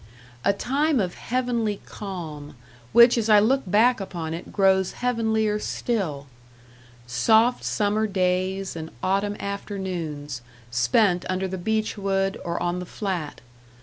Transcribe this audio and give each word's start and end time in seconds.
A 0.43 0.51
time 0.51 0.99
of 0.99 1.13
heavenly 1.13 1.79
calm 1.85 2.55
which 2.91 3.19
as 3.19 3.29
I 3.29 3.37
look 3.37 3.61
back 3.69 3.99
upon 3.99 4.33
it 4.33 4.51
grows 4.51 4.93
heavenlier 4.93 5.59
still! 5.59 6.25
Soft 7.05 7.63
summer 7.63 8.07
days 8.07 8.75
and 8.75 8.89
autumn 9.03 9.37
afternoons, 9.39 10.41
spent 10.71 11.23
under 11.29 11.47
the 11.47 11.59
beech 11.59 11.99
wood, 11.99 12.41
or 12.43 12.59
on 12.59 12.79
the 12.79 12.87
Flat. 12.87 13.41